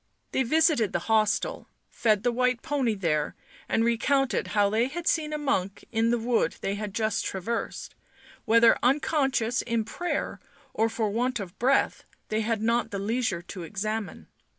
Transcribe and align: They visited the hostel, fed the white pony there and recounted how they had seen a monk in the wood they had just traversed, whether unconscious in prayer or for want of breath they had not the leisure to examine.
They 0.31 0.41
visited 0.41 0.93
the 0.93 0.97
hostel, 1.05 1.67
fed 1.87 2.23
the 2.23 2.31
white 2.31 2.63
pony 2.63 2.95
there 2.95 3.35
and 3.69 3.85
recounted 3.85 4.47
how 4.57 4.67
they 4.71 4.87
had 4.87 5.05
seen 5.05 5.31
a 5.31 5.37
monk 5.37 5.85
in 5.91 6.09
the 6.09 6.17
wood 6.17 6.55
they 6.61 6.73
had 6.73 6.95
just 6.95 7.23
traversed, 7.23 7.93
whether 8.45 8.75
unconscious 8.81 9.61
in 9.61 9.85
prayer 9.85 10.39
or 10.73 10.89
for 10.89 11.11
want 11.11 11.39
of 11.39 11.55
breath 11.59 12.03
they 12.29 12.41
had 12.41 12.63
not 12.63 12.89
the 12.89 12.97
leisure 12.97 13.43
to 13.43 13.61
examine. 13.61 14.25